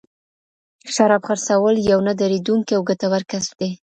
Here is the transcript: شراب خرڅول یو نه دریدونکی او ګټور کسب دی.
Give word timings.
شراب 0.93 1.21
خرڅول 1.27 1.75
یو 1.91 1.99
نه 2.07 2.13
دریدونکی 2.21 2.73
او 2.75 2.81
ګټور 2.89 3.21
کسب 3.31 3.51
دی. 3.59 3.71